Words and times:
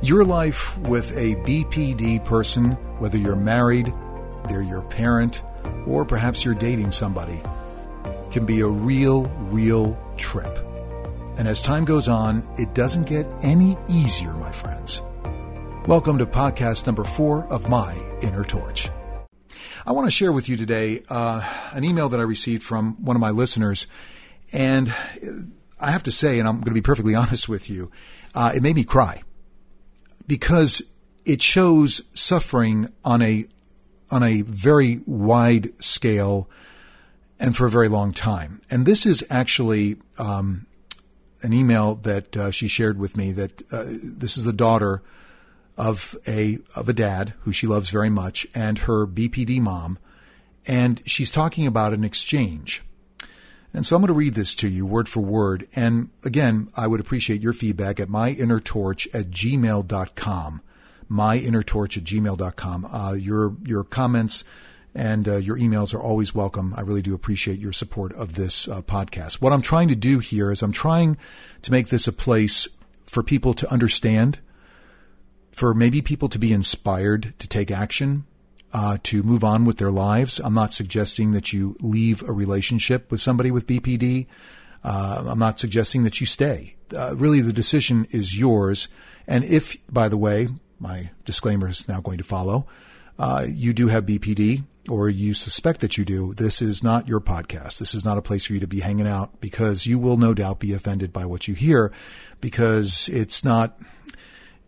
Your 0.00 0.24
life 0.24 0.78
with 0.78 1.10
a 1.16 1.34
BPD 1.34 2.24
person, 2.24 2.70
whether 3.00 3.18
you're 3.18 3.34
married, 3.34 3.92
they're 4.48 4.62
your 4.62 4.82
parent, 4.82 5.42
or 5.88 6.04
perhaps 6.04 6.44
you're 6.44 6.54
dating 6.54 6.92
somebody, 6.92 7.42
can 8.30 8.46
be 8.46 8.60
a 8.60 8.68
real, 8.68 9.24
real 9.50 9.98
trip. 10.16 10.56
And 11.36 11.48
as 11.48 11.60
time 11.60 11.84
goes 11.84 12.06
on, 12.06 12.48
it 12.56 12.74
doesn't 12.74 13.08
get 13.08 13.26
any 13.42 13.76
easier, 13.88 14.30
my 14.34 14.52
friends. 14.52 15.02
Welcome 15.88 16.18
to 16.18 16.26
podcast 16.26 16.86
number 16.86 17.02
four 17.02 17.46
of 17.46 17.68
My 17.68 18.00
Inner 18.22 18.44
Torch. 18.44 18.90
I 19.84 19.90
want 19.90 20.06
to 20.06 20.12
share 20.12 20.30
with 20.30 20.48
you 20.48 20.56
today 20.56 21.02
uh, 21.08 21.42
an 21.72 21.82
email 21.82 22.08
that 22.10 22.20
I 22.20 22.22
received 22.22 22.62
from 22.62 23.04
one 23.04 23.16
of 23.16 23.20
my 23.20 23.30
listeners. 23.30 23.88
And 24.52 24.94
I 25.80 25.90
have 25.90 26.04
to 26.04 26.12
say, 26.12 26.38
and 26.38 26.46
I'm 26.46 26.58
going 26.58 26.66
to 26.66 26.72
be 26.74 26.82
perfectly 26.82 27.14
honest 27.16 27.48
with 27.48 27.68
you, 27.68 27.90
uh, 28.32 28.52
it 28.54 28.62
made 28.62 28.76
me 28.76 28.84
cry 28.84 29.22
because 30.28 30.82
it 31.24 31.42
shows 31.42 32.02
suffering 32.14 32.92
on 33.04 33.20
a 33.22 33.46
on 34.10 34.22
a 34.22 34.42
very 34.42 35.00
wide 35.06 35.70
scale 35.82 36.48
and 37.40 37.56
for 37.56 37.66
a 37.66 37.70
very 37.70 37.88
long 37.88 38.12
time. 38.12 38.62
And 38.70 38.86
this 38.86 39.04
is 39.04 39.24
actually 39.28 39.96
um, 40.18 40.66
an 41.42 41.52
email 41.52 41.96
that 41.96 42.36
uh, 42.36 42.50
she 42.50 42.68
shared 42.68 42.98
with 42.98 43.16
me. 43.16 43.32
That 43.32 43.62
uh, 43.72 43.84
this 43.86 44.36
is 44.36 44.44
the 44.44 44.52
daughter 44.52 45.02
of 45.76 46.16
a 46.26 46.58
of 46.76 46.88
a 46.88 46.92
dad 46.92 47.34
who 47.40 47.52
she 47.52 47.66
loves 47.66 47.90
very 47.90 48.10
much, 48.10 48.46
and 48.54 48.78
her 48.80 49.06
BPD 49.06 49.60
mom, 49.60 49.98
and 50.66 51.02
she's 51.06 51.30
talking 51.30 51.66
about 51.66 51.94
an 51.94 52.04
exchange. 52.04 52.82
And 53.74 53.84
so 53.84 53.96
I'm 53.96 54.02
going 54.02 54.08
to 54.08 54.14
read 54.14 54.34
this 54.34 54.54
to 54.56 54.68
you 54.68 54.86
word 54.86 55.08
for 55.08 55.20
word. 55.20 55.68
And 55.76 56.10
again, 56.24 56.70
I 56.76 56.86
would 56.86 57.00
appreciate 57.00 57.42
your 57.42 57.52
feedback 57.52 58.00
at 58.00 58.08
myinnertorch 58.08 59.14
at 59.14 59.30
gmail.com. 59.30 60.62
Myinnertorch 61.10 61.96
at 61.96 62.04
gmail.com. 62.04 62.84
Uh, 62.86 63.12
your, 63.12 63.56
your 63.64 63.84
comments 63.84 64.44
and 64.94 65.28
uh, 65.28 65.36
your 65.36 65.56
emails 65.56 65.94
are 65.94 66.02
always 66.02 66.34
welcome. 66.34 66.74
I 66.76 66.80
really 66.80 67.02
do 67.02 67.14
appreciate 67.14 67.60
your 67.60 67.72
support 67.72 68.12
of 68.14 68.34
this 68.34 68.66
uh, 68.68 68.82
podcast. 68.82 69.34
What 69.34 69.52
I'm 69.52 69.62
trying 69.62 69.88
to 69.88 69.96
do 69.96 70.18
here 70.18 70.50
is 70.50 70.62
I'm 70.62 70.72
trying 70.72 71.16
to 71.62 71.70
make 71.70 71.88
this 71.88 72.08
a 72.08 72.12
place 72.12 72.68
for 73.06 73.22
people 73.22 73.54
to 73.54 73.70
understand, 73.70 74.38
for 75.52 75.74
maybe 75.74 76.02
people 76.02 76.28
to 76.30 76.38
be 76.38 76.52
inspired 76.52 77.34
to 77.38 77.48
take 77.48 77.70
action, 77.70 78.24
uh, 78.72 78.98
to 79.02 79.22
move 79.22 79.44
on 79.44 79.64
with 79.64 79.78
their 79.78 79.90
lives. 79.90 80.40
I'm 80.40 80.54
not 80.54 80.72
suggesting 80.72 81.32
that 81.32 81.52
you 81.52 81.76
leave 81.80 82.22
a 82.22 82.32
relationship 82.32 83.10
with 83.10 83.20
somebody 83.20 83.50
with 83.50 83.66
BPD. 83.66 84.26
Uh, 84.84 85.24
I'm 85.26 85.38
not 85.38 85.58
suggesting 85.58 86.04
that 86.04 86.20
you 86.20 86.26
stay. 86.26 86.76
Uh, 86.94 87.14
really, 87.16 87.40
the 87.40 87.52
decision 87.52 88.06
is 88.10 88.38
yours. 88.38 88.88
And 89.26 89.44
if, 89.44 89.76
by 89.90 90.08
the 90.08 90.16
way, 90.16 90.48
my 90.78 91.10
disclaimer 91.24 91.68
is 91.68 91.88
now 91.88 92.00
going 92.00 92.18
to 92.18 92.24
follow, 92.24 92.66
uh, 93.18 93.46
you 93.48 93.72
do 93.72 93.88
have 93.88 94.06
BPD 94.06 94.64
or 94.88 95.08
you 95.08 95.34
suspect 95.34 95.80
that 95.80 95.98
you 95.98 96.04
do, 96.04 96.32
this 96.34 96.62
is 96.62 96.82
not 96.82 97.08
your 97.08 97.20
podcast. 97.20 97.78
This 97.78 97.94
is 97.94 98.04
not 98.04 98.16
a 98.16 98.22
place 98.22 98.46
for 98.46 98.54
you 98.54 98.60
to 98.60 98.66
be 98.66 98.80
hanging 98.80 99.06
out 99.06 99.40
because 99.40 99.86
you 99.86 99.98
will 99.98 100.16
no 100.16 100.32
doubt 100.32 100.60
be 100.60 100.72
offended 100.72 101.12
by 101.12 101.26
what 101.26 101.48
you 101.48 101.54
hear 101.54 101.92
because 102.40 103.08
it's 103.08 103.44
not, 103.44 103.78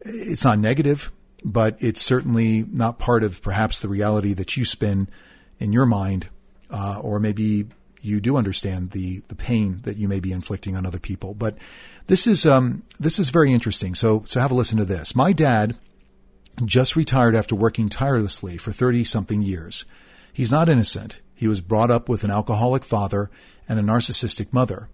it's 0.01 0.45
not 0.45 0.59
negative 0.59 1.11
but 1.45 1.77
it's 1.81 2.03
certainly 2.03 2.65
not 2.71 2.99
part 2.99 3.23
of 3.23 3.43
perhaps 3.43 3.81
the 3.81 3.89
reality 3.89 4.33
that 4.35 4.57
you 4.57 4.65
spin 4.65 5.09
in 5.59 5.73
your 5.73 5.87
mind, 5.87 6.29
uh, 6.71 7.01
or 7.01 7.19
maybe 7.21 7.67
you 8.03 8.21
do 8.21 8.37
understand 8.37 8.91
the 8.91 9.23
the 9.29 9.35
pain 9.35 9.81
that 9.85 9.97
you 9.97 10.09
may 10.09 10.21
be 10.21 10.33
inflicting 10.33 10.77
on 10.77 10.87
other 10.87 10.99
people. 10.99 11.35
But 11.35 11.57
this 12.07 12.27
is 12.27 12.47
um, 12.47 12.83
this 12.99 13.19
is 13.19 13.31
very 13.31 13.53
interesting. 13.53 13.95
So 13.95 14.25
so 14.27 14.41
have 14.41 14.51
a 14.51 14.55
listen 14.55 14.79
to 14.79 14.85
this. 14.85 15.15
My 15.15 15.33
dad 15.33 15.77
just 16.65 16.97
retired 16.97 17.35
after 17.35 17.55
working 17.55 17.89
tirelessly 17.89 18.57
for 18.57 18.73
thirty 18.73 19.05
something 19.05 19.43
years. 19.43 19.85
He's 20.33 20.53
not 20.53 20.69
innocent. 20.69 21.21
He 21.35 21.49
was 21.49 21.61
brought 21.61 21.91
up 21.91 22.09
with 22.09 22.23
an 22.23 22.31
alcoholic 22.31 22.85
father 22.85 23.31
and 23.69 23.79
a 23.79 23.83
narcissistic 23.83 24.53
mother. 24.53 24.89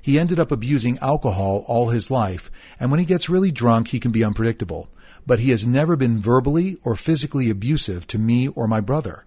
He 0.00 0.18
ended 0.18 0.38
up 0.38 0.52
abusing 0.52 0.98
alcohol 0.98 1.64
all 1.66 1.88
his 1.88 2.10
life, 2.10 2.50
and 2.78 2.90
when 2.90 3.00
he 3.00 3.06
gets 3.06 3.30
really 3.30 3.50
drunk, 3.50 3.88
he 3.88 4.00
can 4.00 4.10
be 4.10 4.24
unpredictable 4.24 4.88
but 5.26 5.40
he 5.40 5.50
has 5.50 5.66
never 5.66 5.96
been 5.96 6.20
verbally 6.20 6.78
or 6.82 6.96
physically 6.96 7.50
abusive 7.50 8.06
to 8.06 8.18
me 8.18 8.48
or 8.48 8.66
my 8.66 8.80
brother. 8.80 9.24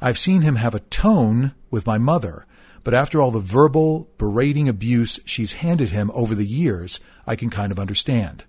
I've 0.00 0.18
seen 0.18 0.42
him 0.42 0.56
have 0.56 0.74
a 0.74 0.80
tone 0.80 1.52
with 1.70 1.86
my 1.86 1.98
mother, 1.98 2.46
but 2.84 2.94
after 2.94 3.20
all 3.20 3.30
the 3.30 3.40
verbal, 3.40 4.08
berating 4.18 4.68
abuse 4.68 5.20
she's 5.24 5.54
handed 5.54 5.90
him 5.90 6.10
over 6.14 6.34
the 6.34 6.46
years, 6.46 7.00
I 7.26 7.36
can 7.36 7.50
kind 7.50 7.70
of 7.70 7.78
understand. 7.78 8.44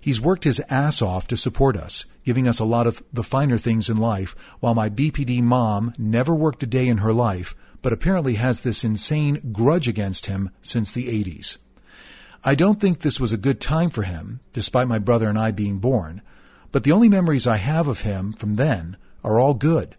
He's 0.00 0.20
worked 0.20 0.44
his 0.44 0.60
ass 0.68 1.00
off 1.00 1.26
to 1.28 1.36
support 1.36 1.76
us, 1.76 2.04
giving 2.24 2.46
us 2.46 2.58
a 2.58 2.64
lot 2.64 2.86
of 2.86 3.02
the 3.12 3.22
finer 3.22 3.56
things 3.56 3.88
in 3.88 3.96
life, 3.96 4.34
while 4.60 4.74
my 4.74 4.90
BPD 4.90 5.42
mom 5.42 5.94
never 5.96 6.34
worked 6.34 6.62
a 6.62 6.66
day 6.66 6.88
in 6.88 6.98
her 6.98 7.12
life, 7.12 7.54
but 7.80 7.92
apparently 7.92 8.34
has 8.34 8.60
this 8.60 8.84
insane 8.84 9.50
grudge 9.52 9.88
against 9.88 10.26
him 10.26 10.50
since 10.60 10.90
the 10.92 11.06
80s. 11.06 11.56
I 12.46 12.54
don't 12.54 12.78
think 12.78 13.00
this 13.00 13.18
was 13.18 13.32
a 13.32 13.38
good 13.38 13.58
time 13.58 13.88
for 13.88 14.02
him, 14.02 14.40
despite 14.52 14.86
my 14.86 14.98
brother 14.98 15.30
and 15.30 15.38
I 15.38 15.50
being 15.50 15.78
born, 15.78 16.20
but 16.72 16.84
the 16.84 16.92
only 16.92 17.08
memories 17.08 17.46
I 17.46 17.56
have 17.56 17.88
of 17.88 18.02
him 18.02 18.34
from 18.34 18.56
then 18.56 18.98
are 19.22 19.40
all 19.40 19.54
good. 19.54 19.96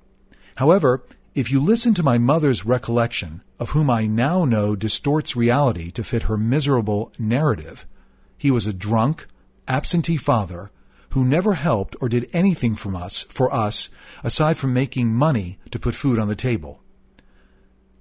However, 0.57 1.03
if 1.33 1.49
you 1.49 1.59
listen 1.59 1.95
to 1.95 2.03
my 2.03 2.19
mother's 2.19 2.63
recollection, 2.63 3.41
of 3.59 3.71
whom 3.71 3.89
I 3.89 4.05
now 4.05 4.45
know 4.45 4.75
distorts 4.75 5.35
reality 5.35 5.89
to 5.91 6.03
fit 6.03 6.23
her 6.23 6.37
miserable 6.37 7.11
narrative, 7.17 7.87
he 8.37 8.51
was 8.51 8.67
a 8.67 8.73
drunk, 8.73 9.25
absentee 9.67 10.17
father 10.17 10.69
who 11.09 11.25
never 11.25 11.55
helped 11.55 11.95
or 11.99 12.09
did 12.09 12.29
anything 12.31 12.75
from 12.75 12.95
us 12.95 13.23
for 13.23 13.51
us 13.51 13.89
aside 14.23 14.57
from 14.57 14.73
making 14.73 15.15
money 15.15 15.57
to 15.71 15.79
put 15.79 15.95
food 15.95 16.19
on 16.19 16.27
the 16.27 16.35
table. 16.35 16.81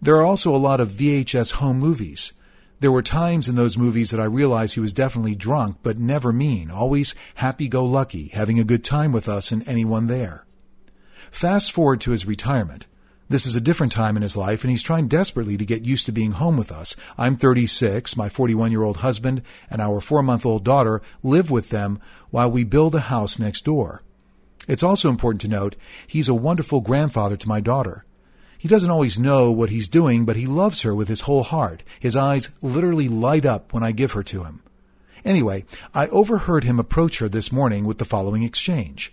There 0.03 0.17
are 0.17 0.27
also 0.27 0.55
a 0.55 0.59
lot 0.59 0.81
of 0.81 0.91
VHS 0.91 1.53
home 1.53 1.79
movies 1.79 2.35
there 2.85 2.93
were 2.93 3.01
times 3.01 3.49
in 3.49 3.55
those 3.55 3.79
movies 3.79 4.11
that 4.11 4.21
I 4.21 4.25
realized 4.25 4.75
he 4.75 4.81
was 4.81 4.93
definitely 4.93 5.35
drunk, 5.35 5.79
but 5.83 5.97
never 5.97 6.35
mean, 6.35 6.71
always 6.71 7.15
happy 7.37 7.67
go 7.67 7.83
lucky, 7.83 8.29
having 8.35 8.61
a 8.61 8.63
good 8.63 8.85
time 8.85 9.11
with 9.11 9.27
us 9.27 9.51
and 9.51 9.67
anyone 9.67 10.07
there. 10.07 10.45
Fast 11.31 11.73
forward 11.73 12.03
to 12.03 12.11
his 12.11 12.27
retirement. 12.27 12.87
This 13.27 13.47
is 13.47 13.57
a 13.57 13.61
different 13.63 13.91
time 13.91 14.19
in 14.19 14.23
his 14.23 14.37
life, 14.37 14.63
and 14.63 14.71
he's 14.71 14.83
trying 14.83 15.09
desperately 15.09 15.57
to 15.57 15.65
get 15.65 15.87
used 15.87 16.05
to 16.05 16.13
being 16.13 16.33
home 16.33 16.59
with 16.59 16.71
us. 16.71 16.95
I'm 17.17 17.37
36, 17.37 18.19
my 18.19 18.29
41 18.29 18.71
year 18.71 18.83
old 18.83 18.99
husband 18.99 19.41
and 19.71 19.81
our 19.81 20.03
four 20.03 20.23
month 20.23 20.45
old 20.45 20.63
daughter 20.63 21.01
live 21.23 21.51
with 21.51 21.71
them 21.71 22.03
while 22.29 22.51
we 22.51 22.65
build 22.65 22.95
a 22.95 23.09
house 23.09 23.39
next 23.39 23.65
door. 23.65 24.03
It's 24.69 24.83
also 24.83 25.09
important 25.09 25.41
to 25.41 25.49
note 25.49 25.77
he's 26.07 26.29
a 26.29 26.35
wonderful 26.35 26.83
grandfather 26.83 27.39
to 27.39 27.49
my 27.49 27.61
daughter. 27.61 28.05
He 28.65 28.69
doesn't 28.69 28.91
always 28.91 29.19
know 29.19 29.53
what 29.53 29.69
he's 29.69 29.89
doing, 29.89 30.25
but 30.25 30.37
he 30.37 30.47
loves 30.47 30.81
her 30.81 30.95
with 30.95 31.09
his 31.09 31.21
whole 31.21 31.43
heart. 31.43 31.83
His 32.01 32.17
eyes 32.17 32.49
literally 32.63 33.11
light 33.11 33.45
up 33.45 33.75
when 33.75 33.83
I 33.83 33.93
give 33.93 34.13
her 34.13 34.23
to 34.23 34.45
him. 34.45 34.63
Anyway, 35.23 35.67
I 35.93 36.07
overheard 36.07 36.65
him 36.65 36.81
approach 36.81 37.19
her 37.19 37.29
this 37.29 37.53
morning 37.53 37.85
with 37.85 37.99
the 37.99 38.07
following 38.07 38.43
exchange. 38.43 39.13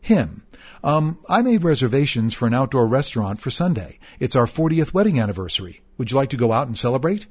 Him. 0.00 0.42
Um, 0.82 1.20
I 1.28 1.40
made 1.40 1.62
reservations 1.62 2.34
for 2.34 2.48
an 2.48 2.54
outdoor 2.54 2.88
restaurant 2.88 3.40
for 3.40 3.48
Sunday. 3.48 4.00
It's 4.18 4.34
our 4.34 4.46
40th 4.46 4.92
wedding 4.92 5.20
anniversary. 5.20 5.82
Would 5.96 6.10
you 6.10 6.16
like 6.16 6.30
to 6.30 6.36
go 6.36 6.50
out 6.50 6.66
and 6.66 6.76
celebrate? 6.76 7.28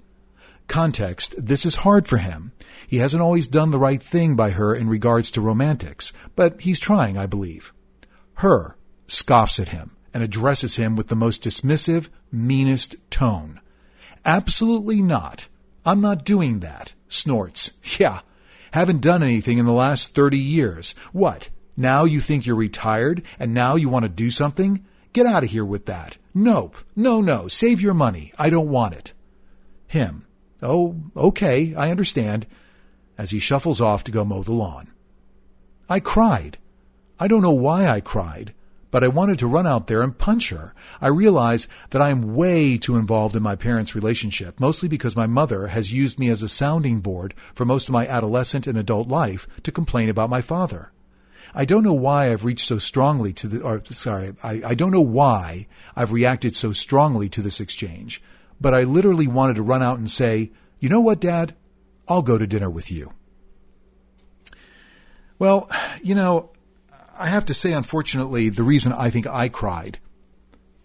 Context. 0.69 1.35
This 1.37 1.65
is 1.65 1.83
hard 1.83 2.07
for 2.07 2.19
him. 2.19 2.53
He 2.87 2.99
hasn't 2.99 3.21
always 3.21 3.47
done 3.47 3.71
the 3.71 3.79
right 3.79 4.01
thing 4.01 4.37
by 4.37 4.51
her 4.51 4.73
in 4.73 4.87
regards 4.87 5.29
to 5.31 5.41
romantics, 5.41 6.13
but 6.37 6.61
he's 6.61 6.79
trying, 6.79 7.17
I 7.17 7.25
believe. 7.25 7.73
Her 8.35 8.77
scoffs 9.07 9.59
at 9.59 9.69
him 9.69 9.97
and 10.19 10.25
addresses 10.25 10.75
him 10.75 10.97
with 10.97 11.07
the 11.07 11.15
most 11.15 11.45
dismissive, 11.45 12.09
meanest 12.29 12.97
tone. 13.09 13.61
Absolutely 14.25 15.01
not. 15.01 15.47
I'm 15.85 16.01
not 16.01 16.25
doing 16.25 16.59
that. 16.59 16.91
Snorts. 17.07 17.71
Yeah. 17.99 18.19
Haven't 18.71 18.99
done 18.99 19.23
anything 19.23 19.59
in 19.59 19.65
the 19.65 19.71
last 19.71 20.13
30 20.13 20.37
years. 20.37 20.93
What? 21.13 21.49
Now 21.77 22.03
you 22.03 22.19
think 22.19 22.45
you're 22.45 22.55
retired 22.57 23.23
and 23.39 23.53
now 23.53 23.77
you 23.77 23.87
want 23.87 24.03
to 24.03 24.09
do 24.09 24.29
something? 24.29 24.85
Get 25.13 25.25
out 25.25 25.45
of 25.45 25.51
here 25.51 25.63
with 25.63 25.85
that. 25.85 26.17
Nope. 26.33 26.75
No, 26.97 27.21
no. 27.21 27.47
Save 27.47 27.79
your 27.79 27.93
money. 27.93 28.33
I 28.37 28.49
don't 28.49 28.69
want 28.69 28.93
it. 28.93 29.13
Him. 29.87 30.27
Oh, 30.61 30.97
okay. 31.15 31.73
I 31.75 31.91
understand. 31.91 32.45
As 33.17 33.31
he 33.31 33.39
shuffles 33.39 33.79
off 33.79 34.03
to 34.03 34.11
go 34.11 34.25
mow 34.25 34.43
the 34.43 34.51
lawn. 34.51 34.91
I 35.87 36.01
cried. 36.01 36.57
I 37.21 37.29
don't 37.29 37.41
know 37.41 37.51
why 37.51 37.87
I 37.87 38.01
cried 38.01 38.53
but 38.91 39.03
I 39.03 39.07
wanted 39.07 39.39
to 39.39 39.47
run 39.47 39.67
out 39.67 39.87
there 39.87 40.01
and 40.01 40.17
punch 40.17 40.49
her. 40.49 40.73
I 40.99 41.07
realize 41.07 41.67
that 41.91 42.01
I 42.01 42.09
am 42.09 42.35
way 42.35 42.77
too 42.77 42.95
involved 42.95 43.35
in 43.35 43.43
my 43.43 43.55
parents' 43.55 43.95
relationship, 43.95 44.59
mostly 44.59 44.89
because 44.89 45.15
my 45.15 45.27
mother 45.27 45.67
has 45.67 45.93
used 45.93 46.19
me 46.19 46.29
as 46.29 46.41
a 46.41 46.49
sounding 46.49 46.99
board 46.99 47.33
for 47.53 47.65
most 47.65 47.87
of 47.87 47.93
my 47.93 48.07
adolescent 48.07 48.67
and 48.67 48.77
adult 48.77 49.07
life 49.07 49.47
to 49.63 49.71
complain 49.71 50.09
about 50.09 50.29
my 50.29 50.41
father. 50.41 50.91
I 51.53 51.65
don't 51.65 51.83
know 51.83 51.93
why 51.93 52.31
I've 52.31 52.45
reached 52.45 52.67
so 52.67 52.77
strongly 52.77 53.33
to 53.33 53.47
the, 53.47 53.61
or 53.61 53.83
sorry, 53.85 54.33
I, 54.43 54.61
I 54.65 54.75
don't 54.75 54.91
know 54.91 55.01
why 55.01 55.67
I've 55.95 56.11
reacted 56.11 56.55
so 56.55 56.73
strongly 56.73 57.29
to 57.29 57.41
this 57.41 57.59
exchange, 57.59 58.21
but 58.61 58.73
I 58.73 58.83
literally 58.83 59.27
wanted 59.27 59.55
to 59.55 59.63
run 59.63 59.81
out 59.81 59.97
and 59.97 60.09
say, 60.09 60.51
you 60.79 60.89
know 60.89 60.99
what, 60.99 61.19
Dad? 61.19 61.55
I'll 62.07 62.21
go 62.21 62.37
to 62.37 62.47
dinner 62.47 62.69
with 62.69 62.91
you. 62.91 63.13
Well, 65.37 65.69
you 66.03 66.15
know, 66.15 66.51
I 67.19 67.27
have 67.27 67.45
to 67.45 67.53
say, 67.53 67.73
unfortunately, 67.73 68.49
the 68.49 68.63
reason 68.63 68.93
I 68.93 69.09
think 69.09 69.27
I 69.27 69.49
cried 69.49 69.99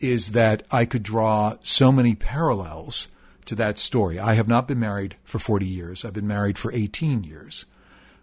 is 0.01 0.33
that 0.33 0.65
I 0.71 0.85
could 0.85 1.05
draw 1.05 1.57
so 1.63 1.93
many 1.93 2.15
parallels 2.15 3.09
to 3.47 3.55
that 3.55 3.79
story. 3.79 4.19
I 4.19 4.35
have 4.35 4.49
not 4.49 4.67
been 4.67 4.81
married 4.81 5.17
for 5.25 5.39
40 5.39 5.65
years. 5.65 6.05
I've 6.05 6.13
been 6.13 6.27
married 6.27 6.59
for 6.59 6.73
18 6.73 7.25
years. 7.25 7.67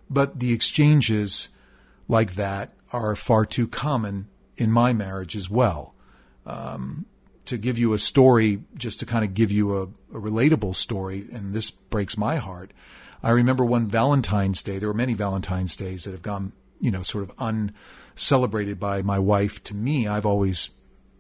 But 0.10 0.40
the 0.40 0.52
exchanges 0.52 1.50
like 2.10 2.36
that 2.36 2.74
are 2.92 3.16
far 3.16 3.46
too 3.46 3.68
common 3.68 4.28
in 4.58 4.72
my 4.72 4.92
marriage 4.92 5.36
as 5.36 5.50
well. 5.50 5.96
Um, 6.46 7.06
to 7.46 7.58
give 7.58 7.80
you 7.80 7.94
a 7.94 8.00
story, 8.00 8.62
just 8.78 9.00
to 9.00 9.06
kind 9.06 9.24
of 9.24 9.34
give 9.34 9.52
you 9.52 9.78
a, 9.78 9.84
a 9.84 10.20
relatable 10.20 10.76
story, 10.76 11.26
and 11.32 11.54
this 11.54 11.72
breaks 11.72 12.18
my 12.18 12.36
heart. 12.36 12.72
I 13.24 13.32
remember 13.32 13.64
one 13.64 13.88
Valentine's 13.88 14.64
Day. 14.64 14.80
There 14.80 14.90
were 14.90 14.94
many 14.94 15.14
Valentine's 15.14 15.76
Days 15.76 16.04
that 16.04 16.12
have 16.12 16.22
gone, 16.22 16.54
you 16.82 16.92
know, 16.92 17.04
sort 17.04 17.24
of 17.24 17.32
uncelebrated 18.16 18.80
by 18.80 19.02
my 19.02 19.20
wife. 19.20 19.64
To 19.66 19.76
me, 19.76 20.08
I've 20.08 20.26
always 20.26 20.70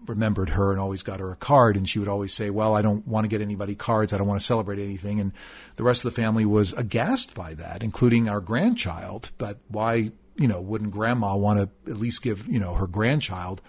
remembered 0.08 0.50
her 0.50 0.72
and 0.72 0.80
always 0.80 1.04
got 1.04 1.19
her 1.19 1.31
a 1.31 1.36
card 1.36 1.78
and 1.78 1.88
she 1.88 2.00
would 2.00 2.08
always 2.08 2.34
say, 2.34 2.50
well, 2.50 2.75
I 2.75 2.81
don't 2.81 3.08
want 3.08 3.24
to 3.25 3.30
get 3.30 3.42
anybody 3.42 3.75
cards. 3.75 4.12
I 4.12 4.18
don't 4.18 4.28
want 4.28 4.40
to 4.40 4.46
celebrate 4.46 4.80
anything. 4.80 5.19
And 5.19 5.31
the 5.75 5.84
rest 5.84 6.04
of 6.04 6.13
the 6.13 6.22
family 6.22 6.44
was 6.44 6.74
aghast 6.74 7.36
by 7.36 7.54
that, 7.54 7.84
including 7.84 8.28
our 8.28 8.42
grandchild. 8.42 9.31
But 9.38 9.60
why, 9.68 10.12
you 10.36 10.48
know, 10.48 10.60
wouldn't 10.60 10.92
grandma 10.92 11.36
want 11.36 11.60
to 11.60 11.92
at 11.92 11.98
least 11.98 12.24
give, 12.24 12.48
you 12.48 12.60
know, 12.60 12.74
her 12.74 12.88
grandchild, 12.88 13.62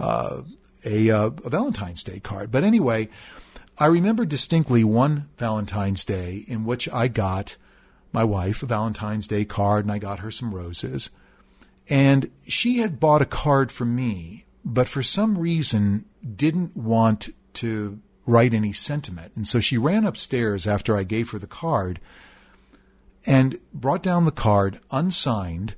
uh, 0.00 0.42
a, 0.84 1.10
uh, 1.10 1.30
a 1.44 1.50
Valentine's 1.50 2.02
Day 2.02 2.18
card? 2.18 2.50
But 2.50 2.64
anyway, 2.64 3.08
I 3.78 3.86
remember 3.86 4.24
distinctly 4.24 4.82
one 4.82 5.28
Valentine's 5.38 6.04
Day 6.04 6.44
in 6.48 6.64
which 6.64 6.88
I 6.88 7.08
got 7.08 7.56
my 8.12 8.24
wife 8.24 8.62
a 8.62 8.66
Valentine's 8.66 9.26
Day 9.26 9.44
card 9.44 9.84
and 9.84 9.92
I 9.92 9.98
got 9.98 10.20
her 10.20 10.30
some 10.30 10.54
roses. 10.54 11.10
And 11.88 12.30
she 12.46 12.78
had 12.78 12.98
bought 12.98 13.22
a 13.22 13.26
card 13.26 13.70
for 13.70 13.84
me 13.84 14.46
but 14.66 14.88
for 14.88 15.02
some 15.02 15.38
reason 15.38 16.04
didn't 16.34 16.76
want 16.76 17.32
to 17.54 18.00
write 18.26 18.52
any 18.52 18.72
sentiment. 18.72 19.32
And 19.36 19.46
so 19.46 19.60
she 19.60 19.78
ran 19.78 20.04
upstairs 20.04 20.66
after 20.66 20.96
I 20.96 21.04
gave 21.04 21.30
her 21.30 21.38
the 21.38 21.46
card 21.46 22.00
and 23.24 23.60
brought 23.72 24.02
down 24.02 24.24
the 24.24 24.32
card 24.32 24.80
unsigned 24.90 25.76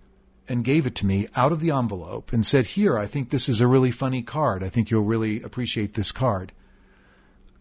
and 0.48 0.64
gave 0.64 0.86
it 0.86 0.94
to 0.96 1.06
me 1.06 1.28
out 1.36 1.52
of 1.52 1.60
the 1.60 1.70
envelope 1.70 2.32
and 2.32 2.46
said, 2.46 2.64
Here, 2.68 2.96
I 2.96 3.06
think 3.06 3.28
this 3.28 3.46
is 3.46 3.60
a 3.60 3.66
really 3.66 3.90
funny 3.90 4.22
card. 4.22 4.62
I 4.62 4.70
think 4.70 4.90
you'll 4.90 5.02
really 5.02 5.42
appreciate 5.42 5.92
this 5.92 6.10
card. 6.10 6.52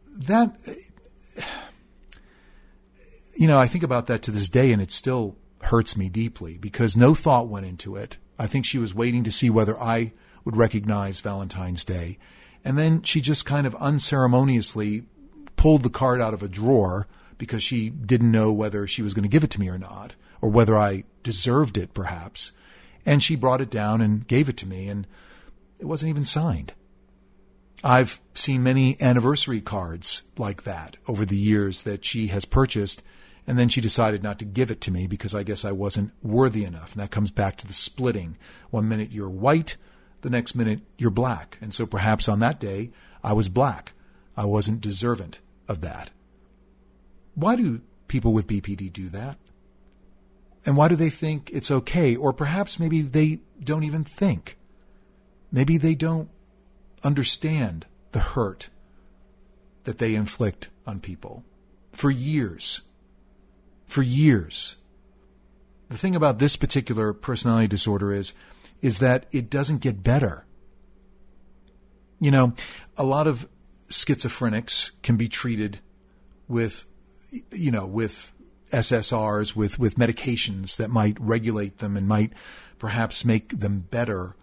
That, 0.08 0.56
you 3.36 3.48
know, 3.48 3.60
I 3.60 3.68
think 3.68 3.84
about 3.84 4.08
that 4.08 4.22
to 4.24 4.32
this 4.32 4.48
day 4.48 4.72
and 4.72 4.82
it 4.82 4.92
still 4.92 5.36
hurts 5.64 5.98
me 5.98 6.08
deeply 6.08 6.58
because 6.58 6.96
no 6.96 7.14
thought 7.14 7.50
went 7.50 7.66
into 7.66 7.98
it. 7.98 8.18
I 8.40 8.48
think 8.48 8.66
she 8.66 8.78
was 8.78 8.94
waiting 8.96 9.24
to 9.24 9.32
see 9.32 9.50
whether 9.50 9.80
I 9.80 10.14
would 10.46 10.56
recognize 10.58 11.20
Valentine's 11.20 11.84
Day. 11.84 12.18
And 12.64 12.78
then 12.78 13.02
she 13.02 13.22
just 13.22 13.46
kind 13.46 13.68
of 13.68 13.76
unceremoniously 13.76 15.06
pulled 15.56 15.84
the 15.84 15.90
card 15.90 16.22
out 16.22 16.34
of 16.34 16.44
a 16.44 16.48
drawer 16.48 17.08
because 17.38 17.64
she 17.64 17.90
didn't 17.90 18.32
know 18.32 18.52
whether 18.52 18.88
she 18.88 19.02
was 19.02 19.14
going 19.14 19.24
to 19.24 19.30
give 19.30 19.44
it 19.44 19.52
to 19.52 19.60
me 19.60 19.70
or 19.70 19.78
not, 19.78 20.16
or 20.42 20.50
whether 20.50 20.78
I 20.78 21.04
deserved 21.24 21.78
it, 21.78 21.94
perhaps. 21.94 22.52
And 23.06 23.24
she 23.24 23.36
brought 23.36 23.62
it 23.62 23.70
down 23.70 24.02
and 24.02 24.28
gave 24.28 24.50
it 24.50 24.58
to 24.58 24.68
me, 24.68 24.90
and 24.90 25.08
it 25.80 25.86
wasn't 25.86 26.10
even 26.10 26.26
signed. 26.26 26.74
I've 27.84 28.20
seen 28.34 28.64
many 28.64 29.00
anniversary 29.02 29.62
cards 29.62 30.24
like 30.38 30.64
that 30.64 30.98
over 31.08 31.26
the 31.26 31.38
years 31.38 31.84
that 31.84 32.04
she 32.04 32.28
has 32.28 32.46
purchased, 32.46 33.04
and 33.48 33.58
then 33.58 33.70
she 33.70 33.80
decided 33.80 34.22
not 34.22 34.38
to 34.40 34.46
give 34.46 34.70
it 34.70 34.82
to 34.82 34.92
me 34.92 35.08
because 35.08 35.34
I 35.34 35.44
guess 35.44 35.64
I 35.64 35.72
wasn't 35.72 36.12
worthy 36.22 36.66
enough. 36.66 36.92
And 36.92 37.02
that 37.02 37.12
comes 37.12 37.32
back 37.32 37.56
to 37.58 37.68
the 37.68 37.74
splitting. 37.74 38.38
One 38.70 38.90
minute 38.90 39.14
you're 39.14 39.30
white, 39.30 39.78
the 40.22 40.30
next 40.30 40.54
minute 40.54 40.82
you're 40.98 41.10
black. 41.10 41.58
And 41.62 41.74
so 41.74 41.86
perhaps 41.86 42.28
on 42.28 42.40
that 42.42 42.60
day, 42.60 42.92
I 43.24 43.32
was 43.32 43.48
black. 43.48 43.94
I 44.36 44.44
wasn't 44.44 44.82
deserving 44.82 45.36
of 45.68 45.80
that. 45.80 46.12
Why 47.36 47.56
do 47.56 47.82
people 48.10 48.34
with 48.34 48.48
BPD 48.48 48.92
do 48.92 49.08
that? 49.10 49.38
And 50.66 50.76
why 50.76 50.90
do 50.90 50.98
they 50.98 51.10
think 51.10 51.50
it's 51.54 51.72
okay? 51.72 52.18
Or 52.18 52.34
perhaps 52.34 52.80
maybe 52.80 53.02
they 53.02 53.40
don't 53.64 53.86
even 53.86 54.04
think. 54.04 54.58
Maybe 55.54 55.78
they 55.78 55.96
don't 55.96 56.30
understand 57.02 57.86
the 58.12 58.20
hurt 58.20 58.70
that 59.86 60.00
they 60.00 60.16
inflict 60.16 60.68
on 60.86 61.00
people 61.00 61.46
for 61.94 62.12
years. 62.12 62.82
For 63.88 64.02
years. 64.02 64.76
The 65.90 65.98
thing 65.98 66.16
about 66.16 66.40
this 66.40 66.56
particular 66.56 67.14
personality 67.14 67.68
disorder 67.68 68.12
is 68.12 68.34
is 68.82 69.00
that 69.00 69.26
it 69.32 69.50
doesn't 69.50 69.80
get 69.80 70.04
better. 70.04 70.46
You 72.20 72.32
know, 72.32 72.54
a 72.98 73.04
lot 73.04 73.28
of 73.28 73.48
schizophrenics 73.90 74.92
can 75.02 75.18
be 75.18 75.28
treated 75.28 75.80
with, 76.48 76.86
you 77.52 77.72
know, 77.72 77.88
with 77.88 78.34
SSRs, 78.72 79.56
with, 79.56 79.80
with 79.80 79.96
medications 79.96 80.78
that 80.78 80.90
might 80.90 81.18
regulate 81.20 81.78
them 81.80 81.96
and 81.96 82.08
might 82.08 82.34
perhaps 82.80 83.26
make 83.26 83.60
them 83.60 83.80
better. 83.80 84.36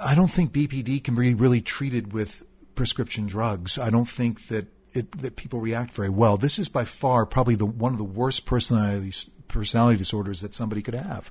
I 0.00 0.14
don't 0.14 0.30
think 0.30 0.52
BPD 0.52 1.02
can 1.02 1.14
be 1.14 1.34
really 1.34 1.60
treated 1.60 2.12
with 2.12 2.44
prescription 2.74 3.26
drugs. 3.26 3.78
I 3.78 3.90
don't 3.90 4.08
think 4.08 4.48
that 4.48 4.66
it, 4.92 5.10
that 5.18 5.36
people 5.36 5.60
react 5.60 5.92
very 5.92 6.08
well. 6.08 6.36
This 6.36 6.58
is 6.58 6.68
by 6.68 6.84
far 6.84 7.26
probably 7.26 7.54
the 7.54 7.66
one 7.66 7.92
of 7.92 7.98
the 7.98 8.04
worst 8.04 8.46
personality 8.46 9.12
personality 9.48 9.98
disorders 9.98 10.40
that 10.40 10.54
somebody 10.54 10.82
could 10.82 10.94
have 10.94 11.30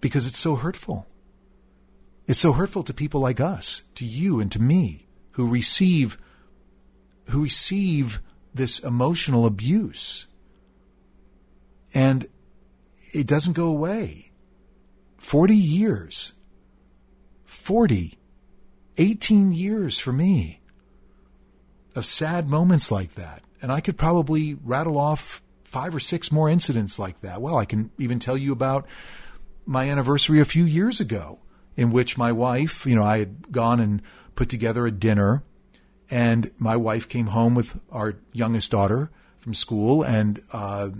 because 0.00 0.26
it's 0.26 0.38
so 0.38 0.56
hurtful. 0.56 1.06
It's 2.26 2.40
so 2.40 2.52
hurtful 2.52 2.82
to 2.84 2.94
people 2.94 3.20
like 3.20 3.40
us, 3.40 3.82
to 3.96 4.04
you 4.04 4.40
and 4.40 4.50
to 4.52 4.60
me, 4.60 5.06
who 5.32 5.48
receive 5.48 6.18
who 7.30 7.42
receive 7.42 8.20
this 8.52 8.78
emotional 8.80 9.46
abuse. 9.46 10.26
And 11.92 12.26
it 13.12 13.26
doesn't 13.26 13.54
go 13.54 13.68
away. 13.68 14.32
40 15.18 15.56
years. 15.56 16.34
40. 17.44 18.18
18 18.98 19.52
years 19.52 19.98
for 19.98 20.12
me 20.12 20.60
of 21.94 22.04
sad 22.04 22.48
moments 22.48 22.90
like 22.90 23.14
that. 23.14 23.42
And 23.62 23.72
I 23.72 23.80
could 23.80 23.96
probably 23.96 24.54
rattle 24.62 24.98
off 24.98 25.42
five 25.64 25.94
or 25.94 26.00
six 26.00 26.30
more 26.30 26.48
incidents 26.48 26.98
like 26.98 27.20
that. 27.22 27.40
Well, 27.40 27.56
I 27.56 27.64
can 27.64 27.90
even 27.98 28.18
tell 28.18 28.36
you 28.36 28.52
about 28.52 28.86
my 29.66 29.88
anniversary 29.88 30.40
a 30.40 30.44
few 30.44 30.64
years 30.64 31.00
ago, 31.00 31.38
in 31.76 31.90
which 31.90 32.18
my 32.18 32.30
wife, 32.30 32.86
you 32.86 32.94
know, 32.94 33.02
I 33.02 33.18
had 33.18 33.50
gone 33.50 33.80
and 33.80 34.02
put 34.34 34.48
together 34.48 34.86
a 34.86 34.90
dinner, 34.90 35.42
and 36.10 36.50
my 36.58 36.76
wife 36.76 37.08
came 37.08 37.28
home 37.28 37.54
with 37.54 37.78
our 37.90 38.16
youngest 38.32 38.70
daughter 38.70 39.10
from 39.38 39.54
school, 39.54 40.02
and 40.02 40.42
uh, 40.52 40.90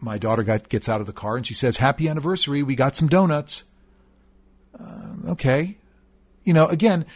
my 0.00 0.18
daughter 0.18 0.42
got 0.42 0.68
gets 0.68 0.88
out 0.88 1.00
of 1.00 1.06
the 1.06 1.12
car 1.12 1.36
and 1.36 1.46
she 1.46 1.54
says, 1.54 1.78
"Happy 1.78 2.08
anniversary! 2.08 2.62
We 2.62 2.76
got 2.76 2.96
some 2.96 3.08
donuts." 3.08 3.64
Uh, 4.78 5.30
okay, 5.30 5.78
you 6.44 6.52
know, 6.52 6.66
again, 6.66 7.06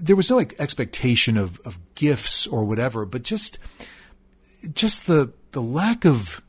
there 0.00 0.16
was 0.16 0.30
no 0.30 0.36
like, 0.36 0.54
expectation 0.58 1.36
of, 1.36 1.60
of 1.60 1.78
gifts 1.94 2.46
or 2.46 2.64
whatever, 2.64 3.04
but 3.04 3.22
just 3.22 3.58
just 4.72 5.06
the 5.06 5.32
the 5.52 5.62
lack 5.62 6.04
of 6.04 6.42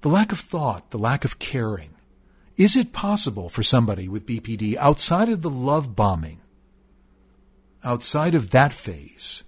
the 0.00 0.08
lack 0.08 0.32
of 0.32 0.38
thought, 0.38 0.90
the 0.90 0.98
lack 0.98 1.24
of 1.24 1.38
caring 1.38 1.90
is 2.60 2.76
it 2.76 2.92
possible 2.92 3.48
for 3.48 3.62
somebody 3.62 4.06
with 4.06 4.26
BPD 4.26 4.76
outside 4.76 5.30
of 5.30 5.40
the 5.40 5.48
love 5.48 5.96
bombing, 5.96 6.40
outside 7.82 8.34
of 8.34 8.50
that 8.50 8.70
phase, 8.70 9.44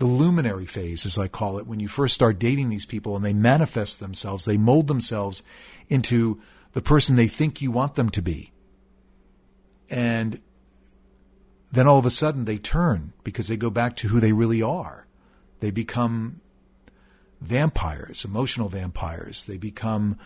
the 0.00 0.06
luminary 0.06 0.66
phase, 0.66 1.06
as 1.06 1.16
I 1.16 1.28
call 1.28 1.58
it, 1.58 1.66
when 1.68 1.78
you 1.78 1.86
first 1.86 2.16
start 2.16 2.40
dating 2.40 2.68
these 2.68 2.84
people 2.84 3.14
and 3.14 3.24
they 3.24 3.32
manifest 3.32 4.00
themselves, 4.00 4.44
they 4.44 4.56
mold 4.56 4.88
themselves 4.88 5.44
into 5.88 6.40
the 6.72 6.82
person 6.82 7.14
they 7.14 7.28
think 7.28 7.62
you 7.62 7.70
want 7.70 7.94
them 7.94 8.10
to 8.10 8.20
be. 8.20 8.50
And 9.88 10.40
then 11.76 11.86
all 11.86 11.98
of 11.98 12.06
a 12.06 12.10
sudden 12.10 12.44
they 12.44 12.58
turn 12.58 13.12
because 13.24 13.48
they 13.48 13.56
go 13.56 13.70
back 13.70 13.96
to 13.96 14.08
who 14.08 14.20
they 14.20 14.32
really 14.32 14.62
are. 14.62 15.06
They 15.60 15.70
become 15.70 16.40
vampires, 17.40 18.24
emotional 18.24 18.68
vampires. 18.68 19.44
They 19.44 19.56
become 19.56 20.18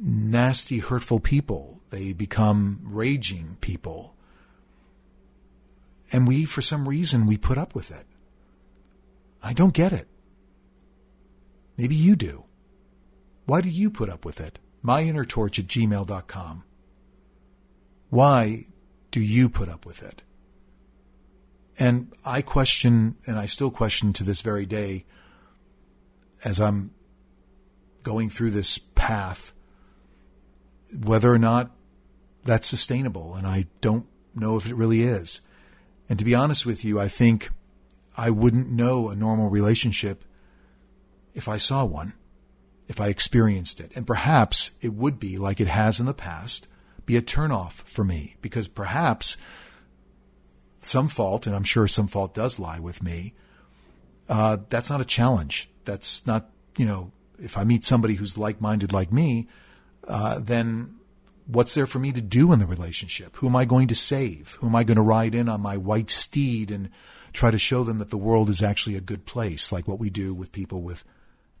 nasty, 0.00 0.78
hurtful 0.78 1.20
people. 1.20 1.80
They 1.90 2.12
become 2.12 2.80
raging 2.84 3.56
people. 3.60 4.14
And 6.12 6.26
we, 6.26 6.44
for 6.44 6.62
some 6.62 6.88
reason, 6.88 7.26
we 7.26 7.36
put 7.36 7.58
up 7.58 7.74
with 7.74 7.90
it. 7.90 8.06
I 9.42 9.52
don't 9.52 9.74
get 9.74 9.92
it. 9.92 10.08
Maybe 11.76 11.94
you 11.94 12.16
do. 12.16 12.44
Why 13.46 13.60
do 13.60 13.68
you 13.68 13.90
put 13.90 14.08
up 14.08 14.24
with 14.24 14.40
it? 14.40 14.58
myinnertorch 14.84 15.58
at 15.58 15.66
gmail.com. 15.66 16.64
Why 18.10 18.66
do 19.10 19.20
you 19.20 19.48
put 19.48 19.68
up 19.68 19.84
with 19.84 20.02
it? 20.02 20.22
And 21.78 22.12
I 22.24 22.42
question, 22.42 23.16
and 23.26 23.38
I 23.38 23.46
still 23.46 23.70
question 23.70 24.12
to 24.14 24.24
this 24.24 24.40
very 24.40 24.66
day, 24.66 25.04
as 26.44 26.60
I'm 26.60 26.92
going 28.02 28.30
through 28.30 28.50
this 28.50 28.78
path 28.78 29.52
whether 31.04 31.32
or 31.32 31.38
not 31.38 31.70
that's 32.44 32.66
sustainable. 32.66 33.34
And 33.34 33.46
I 33.46 33.66
don't 33.80 34.06
know 34.34 34.56
if 34.56 34.66
it 34.66 34.74
really 34.74 35.02
is. 35.02 35.40
And 36.08 36.18
to 36.18 36.24
be 36.24 36.34
honest 36.34 36.64
with 36.64 36.84
you, 36.84 36.98
I 36.98 37.08
think 37.08 37.50
I 38.16 38.30
wouldn't 38.30 38.70
know 38.70 39.10
a 39.10 39.16
normal 39.16 39.50
relationship 39.50 40.24
if 41.34 41.48
I 41.48 41.56
saw 41.56 41.84
one, 41.84 42.14
if 42.88 43.00
I 43.00 43.08
experienced 43.08 43.80
it. 43.80 43.92
And 43.94 44.06
perhaps 44.06 44.70
it 44.80 44.94
would 44.94 45.20
be 45.20 45.38
like 45.38 45.60
it 45.60 45.68
has 45.68 46.00
in 46.00 46.06
the 46.06 46.14
past, 46.14 46.66
be 47.04 47.16
a 47.16 47.22
turnoff 47.22 47.72
for 47.72 48.04
me 48.04 48.36
because 48.40 48.66
perhaps 48.66 49.36
some 50.80 51.08
fault, 51.08 51.46
and 51.46 51.54
I'm 51.54 51.64
sure 51.64 51.88
some 51.88 52.08
fault 52.08 52.34
does 52.34 52.58
lie 52.58 52.78
with 52.78 53.02
me, 53.02 53.34
uh, 54.28 54.58
that's 54.68 54.90
not 54.90 55.00
a 55.00 55.04
challenge. 55.04 55.70
That's 55.84 56.26
not, 56.26 56.50
you 56.76 56.86
know, 56.86 57.12
if 57.38 57.56
I 57.56 57.64
meet 57.64 57.84
somebody 57.84 58.14
who's 58.14 58.36
like 58.36 58.60
minded 58.60 58.92
like 58.92 59.12
me, 59.12 59.48
uh, 60.06 60.38
then 60.38 60.94
what's 61.46 61.74
there 61.74 61.86
for 61.86 61.98
me 61.98 62.12
to 62.12 62.20
do 62.20 62.52
in 62.52 62.58
the 62.58 62.66
relationship? 62.66 63.36
Who 63.36 63.46
am 63.46 63.56
I 63.56 63.64
going 63.64 63.88
to 63.88 63.94
save? 63.94 64.56
Who 64.60 64.66
am 64.66 64.76
I 64.76 64.84
going 64.84 64.96
to 64.96 65.02
ride 65.02 65.34
in 65.34 65.48
on 65.48 65.60
my 65.60 65.76
white 65.76 66.10
steed 66.10 66.70
and 66.70 66.90
try 67.32 67.50
to 67.50 67.58
show 67.58 67.84
them 67.84 67.98
that 67.98 68.10
the 68.10 68.18
world 68.18 68.48
is 68.48 68.62
actually 68.62 68.96
a 68.96 69.00
good 69.00 69.24
place, 69.24 69.72
like 69.72 69.88
what 69.88 69.98
we 69.98 70.10
do 70.10 70.34
with 70.34 70.52
people 70.52 70.82
with 70.82 71.04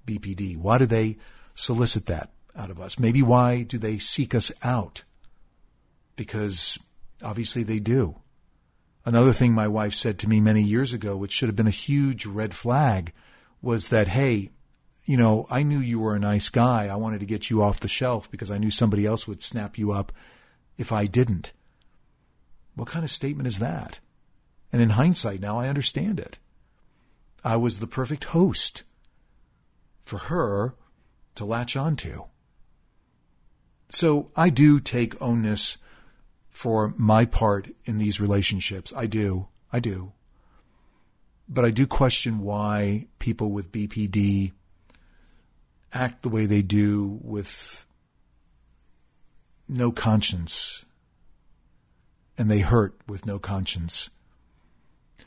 BPD? 0.06 0.56
Why 0.56 0.78
do 0.78 0.86
they 0.86 1.16
solicit 1.54 2.06
that 2.06 2.30
out 2.54 2.70
of 2.70 2.80
us? 2.80 2.98
Maybe 2.98 3.22
why 3.22 3.62
do 3.62 3.78
they 3.78 3.98
seek 3.98 4.34
us 4.34 4.52
out? 4.62 5.04
Because 6.16 6.78
obviously 7.22 7.62
they 7.62 7.78
do. 7.78 8.16
Another 9.08 9.32
thing 9.32 9.54
my 9.54 9.66
wife 9.66 9.94
said 9.94 10.18
to 10.18 10.28
me 10.28 10.38
many 10.38 10.60
years 10.60 10.92
ago, 10.92 11.16
which 11.16 11.32
should 11.32 11.48
have 11.48 11.56
been 11.56 11.66
a 11.66 11.70
huge 11.70 12.26
red 12.26 12.54
flag, 12.54 13.14
was 13.62 13.88
that, 13.88 14.08
hey, 14.08 14.50
you 15.06 15.16
know, 15.16 15.46
I 15.50 15.62
knew 15.62 15.78
you 15.78 15.98
were 15.98 16.14
a 16.14 16.20
nice 16.20 16.50
guy. 16.50 16.88
I 16.88 16.96
wanted 16.96 17.20
to 17.20 17.26
get 17.26 17.48
you 17.48 17.62
off 17.62 17.80
the 17.80 17.88
shelf 17.88 18.30
because 18.30 18.50
I 18.50 18.58
knew 18.58 18.70
somebody 18.70 19.06
else 19.06 19.26
would 19.26 19.42
snap 19.42 19.78
you 19.78 19.92
up 19.92 20.12
if 20.76 20.92
I 20.92 21.06
didn't. 21.06 21.54
What 22.74 22.88
kind 22.88 23.02
of 23.02 23.10
statement 23.10 23.46
is 23.46 23.60
that? 23.60 23.98
And 24.74 24.82
in 24.82 24.90
hindsight, 24.90 25.40
now 25.40 25.58
I 25.58 25.68
understand 25.68 26.20
it. 26.20 26.38
I 27.42 27.56
was 27.56 27.78
the 27.78 27.86
perfect 27.86 28.24
host 28.24 28.82
for 30.04 30.18
her 30.18 30.74
to 31.36 31.46
latch 31.46 31.76
onto. 31.76 32.24
So 33.88 34.30
I 34.36 34.50
do 34.50 34.80
take 34.80 35.18
onus 35.22 35.78
for 36.58 36.92
my 36.96 37.24
part 37.24 37.70
in 37.84 37.98
these 37.98 38.18
relationships. 38.18 38.92
I 38.96 39.06
do. 39.06 39.46
I 39.72 39.78
do. 39.78 40.12
But 41.48 41.64
I 41.64 41.70
do 41.70 41.86
question 41.86 42.40
why 42.40 43.06
people 43.20 43.52
with 43.52 43.70
BPD 43.70 44.50
act 45.92 46.22
the 46.22 46.28
way 46.28 46.46
they 46.46 46.62
do 46.62 47.20
with 47.22 47.86
no 49.68 49.92
conscience 49.92 50.84
and 52.36 52.50
they 52.50 52.58
hurt 52.58 52.98
with 53.06 53.24
no 53.24 53.38
conscience. 53.38 54.10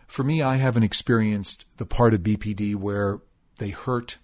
For 0.08 0.26
me, 0.26 0.42
I 0.42 0.58
haven't 0.58 0.84
experienced 0.84 1.66
the 1.78 1.86
part 1.86 2.14
of 2.14 2.24
BPD 2.24 2.76
where 2.76 3.22
they 3.58 3.70
hurt 3.70 4.18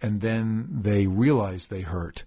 and 0.00 0.22
then 0.22 0.68
they 0.70 1.06
realize 1.06 1.68
they 1.68 1.82
hurt. 1.82 2.24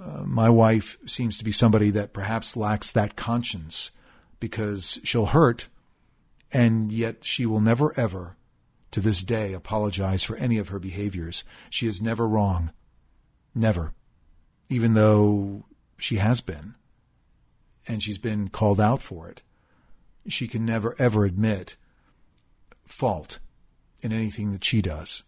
Uh, 0.00 0.22
my 0.24 0.48
wife 0.48 0.96
seems 1.06 1.38
to 1.38 1.44
be 1.44 1.52
somebody 1.52 1.90
that 1.90 2.12
perhaps 2.12 2.56
lacks 2.56 2.90
that 2.92 3.16
conscience 3.16 3.90
because 4.38 5.00
she'll 5.02 5.26
hurt 5.26 5.68
and 6.52 6.92
yet 6.92 7.24
she 7.24 7.46
will 7.46 7.60
never 7.60 7.98
ever 7.98 8.36
to 8.90 9.00
this 9.00 9.22
day 9.22 9.52
apologize 9.52 10.24
for 10.24 10.36
any 10.36 10.58
of 10.58 10.68
her 10.68 10.78
behaviors. 10.78 11.44
She 11.70 11.86
is 11.86 12.00
never 12.00 12.26
wrong. 12.26 12.70
Never. 13.54 13.92
Even 14.68 14.94
though 14.94 15.66
she 15.98 16.16
has 16.16 16.40
been. 16.40 16.74
And 17.86 18.02
she's 18.02 18.18
been 18.18 18.48
called 18.48 18.80
out 18.80 19.02
for 19.02 19.28
it. 19.28 19.42
She 20.26 20.46
can 20.46 20.64
never, 20.64 20.94
ever 20.98 21.24
admit 21.24 21.76
fault 22.86 23.38
in 24.02 24.12
anything 24.12 24.52
that 24.52 24.64
she 24.64 24.80
does. 24.80 25.22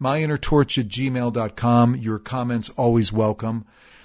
MyInnerTorch 0.00 0.78
at 0.78 0.88
gmail.com. 0.88 1.96
Your 1.96 2.18
comments 2.18 2.70
always 2.70 3.12
welcome. 3.12 3.64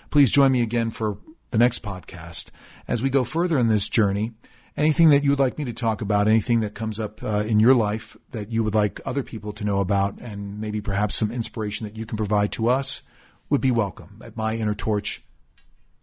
Please 0.10 0.32
join 0.32 0.52
me 0.52 0.62
again 0.62 0.92
for 0.92 1.18
the 1.52 1.58
next 1.58 1.84
podcast. 1.84 2.50
As 2.88 3.02
we 3.02 3.10
go 3.10 3.24
further 3.24 3.58
in 3.58 3.68
this 3.68 3.90
journey, 3.90 4.32
anything 4.78 5.10
that 5.10 5.24
you 5.24 5.30
would 5.30 5.40
like 5.40 5.58
me 5.58 5.66
to 5.66 5.74
talk 5.74 6.02
about, 6.02 6.28
anything 6.28 6.62
that 6.62 6.74
comes 6.74 7.00
up 7.00 7.22
uh, 7.24 7.44
in 7.46 7.60
your 7.60 7.74
life 7.74 8.16
that 8.32 8.52
you 8.52 8.64
would 8.64 8.76
like 8.76 9.00
other 9.06 9.24
people 9.24 9.52
to 9.54 9.66
know 9.66 9.80
about, 9.80 10.20
and 10.20 10.60
maybe 10.60 10.82
perhaps 10.82 11.16
some 11.16 11.32
inspiration 11.32 11.86
that 11.86 11.98
you 11.98 12.06
can 12.06 12.18
provide 12.18 12.52
to 12.54 12.70
us, 12.70 13.02
would 13.50 13.62
be 13.62 13.72
welcome 13.72 14.22
at 14.24 14.36
myinnertorch 14.36 15.20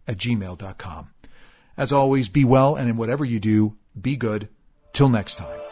at 0.07 0.17
gmail.com. 0.17 1.09
As 1.75 1.91
always, 1.91 2.29
be 2.29 2.43
well, 2.43 2.75
and 2.75 2.89
in 2.89 2.97
whatever 2.97 3.23
you 3.23 3.39
do, 3.39 3.77
be 3.99 4.15
good. 4.15 4.49
Till 4.93 5.09
next 5.09 5.35
time. 5.35 5.66